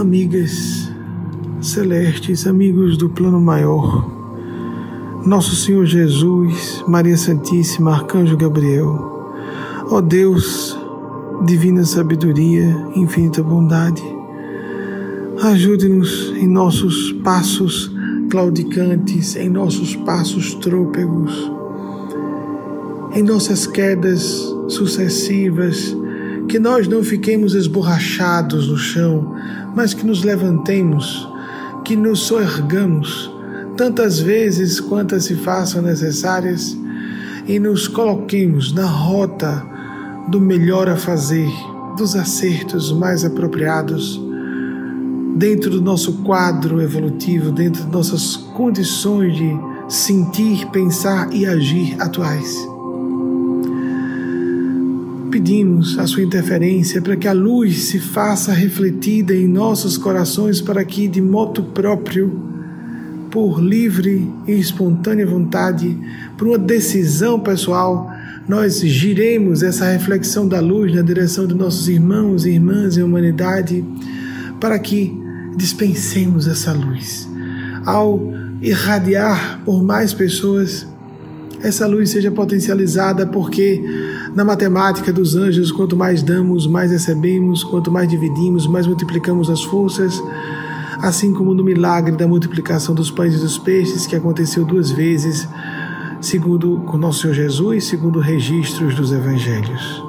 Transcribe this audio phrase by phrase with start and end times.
[0.00, 0.90] amigas
[1.60, 4.10] celestes, amigos do plano maior,
[5.26, 9.34] nosso Senhor Jesus, Maria Santíssima, Arcanjo Gabriel,
[9.90, 10.78] ó Deus,
[11.44, 12.64] divina sabedoria,
[12.96, 14.02] infinita bondade,
[15.42, 17.94] ajude-nos em nossos passos
[18.30, 21.52] claudicantes, em nossos passos trôpegos,
[23.12, 24.22] em nossas quedas
[24.66, 25.94] sucessivas,
[26.50, 29.36] que nós não fiquemos esborrachados no chão,
[29.72, 31.28] mas que nos levantemos,
[31.84, 33.32] que nos soergamos
[33.76, 36.76] tantas vezes quantas se façam necessárias
[37.46, 39.64] e nos coloquemos na rota
[40.26, 41.48] do melhor a fazer,
[41.96, 44.20] dos acertos mais apropriados,
[45.36, 49.56] dentro do nosso quadro evolutivo, dentro de nossas condições de
[49.88, 52.79] sentir, pensar e agir atuais
[55.30, 60.84] pedimos a sua interferência para que a luz se faça refletida em nossos corações, para
[60.84, 62.50] que, de moto próprio,
[63.30, 65.96] por livre e espontânea vontade,
[66.36, 68.10] por uma decisão pessoal,
[68.48, 73.84] nós giremos essa reflexão da luz na direção de nossos irmãos e irmãs em humanidade,
[74.58, 75.16] para que
[75.56, 77.28] dispensemos essa luz.
[77.86, 78.20] Ao
[78.60, 80.86] irradiar por mais pessoas,
[81.62, 83.82] essa luz seja potencializada, porque
[84.34, 89.62] na matemática dos anjos, quanto mais damos, mais recebemos, quanto mais dividimos, mais multiplicamos as
[89.62, 90.22] forças.
[90.98, 95.48] Assim como no milagre da multiplicação dos pães e dos peixes, que aconteceu duas vezes,
[96.20, 100.02] segundo com nosso Senhor Jesus, segundo registros dos evangelhos.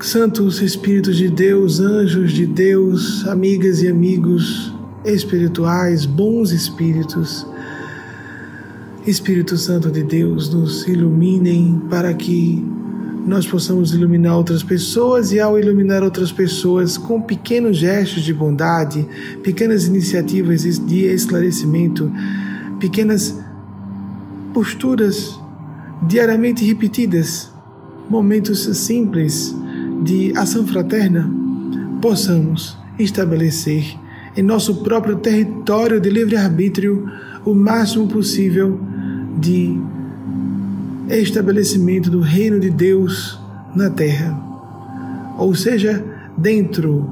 [0.00, 7.46] Santos Espíritos de Deus, anjos de Deus, amigas e amigos espirituais, bons espíritos,
[9.06, 12.64] Espírito Santo de Deus, nos iluminem para que
[13.26, 19.06] nós possamos iluminar outras pessoas e, ao iluminar outras pessoas com pequenos gestos de bondade,
[19.42, 22.12] pequenas iniciativas de esclarecimento,
[22.78, 23.38] pequenas
[24.54, 25.38] posturas
[26.06, 27.50] diariamente repetidas,
[28.08, 29.54] momentos simples
[30.04, 31.28] de ação fraterna,
[32.00, 33.96] possamos estabelecer
[34.36, 37.08] em nosso próprio território de livre-arbítrio
[37.44, 38.78] o máximo possível
[39.38, 39.78] de
[41.08, 43.38] estabelecimento do reino de Deus
[43.74, 44.38] na terra.
[45.38, 46.04] Ou seja,
[46.36, 47.08] dentro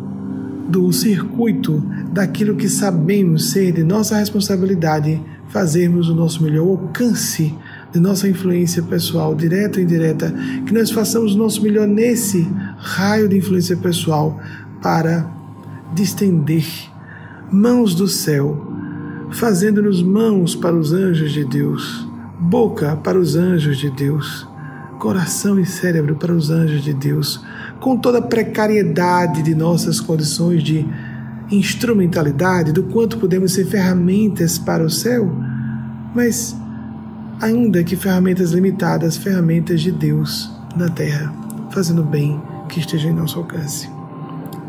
[0.69, 1.82] do circuito
[2.12, 7.53] daquilo que sabemos ser de nossa responsabilidade, fazermos o nosso melhor alcance
[7.92, 10.32] de nossa influência pessoal, direta ou indireta,
[10.64, 12.47] que nós façamos o nosso melhor nesse
[12.78, 14.41] raio de influência pessoal
[14.80, 15.28] para
[15.92, 16.64] distender
[17.50, 18.72] mãos do céu,
[19.32, 22.09] fazendo-nos mãos para os anjos de Deus
[22.40, 24.48] boca para os anjos de Deus,
[24.98, 27.44] coração e cérebro para os anjos de Deus,
[27.78, 30.86] com toda a precariedade de nossas condições de
[31.50, 35.30] instrumentalidade, do quanto podemos ser ferramentas para o céu,
[36.14, 36.56] mas
[37.40, 41.32] ainda que ferramentas limitadas, ferramentas de Deus na terra,
[41.70, 43.90] fazendo bem que esteja em nosso alcance.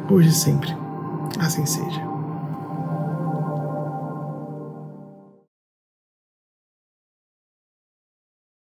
[0.09, 0.75] Hoje e sempre.
[1.39, 2.10] Assim seja.